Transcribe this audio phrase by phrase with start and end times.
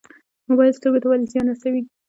[0.49, 1.81] موبایل سترګو ته ولې زیان رسوي؟